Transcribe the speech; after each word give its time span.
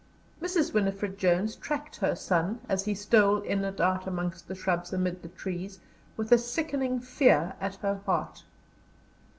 Mrs. 0.41 0.73
Winifred 0.73 1.19
Jones 1.19 1.55
tracked 1.55 1.97
her 1.97 2.15
son, 2.15 2.59
as 2.67 2.85
he 2.85 2.95
stole 2.95 3.37
in 3.41 3.63
and 3.63 3.79
out 3.79 4.07
among 4.07 4.33
the 4.47 4.55
shrubs, 4.55 4.91
amid 4.91 5.21
the 5.21 5.29
trees, 5.29 5.79
with 6.17 6.31
a 6.31 6.39
sickening 6.39 6.99
fear 6.99 7.53
at 7.61 7.75
her 7.75 8.01
heart. 8.07 8.41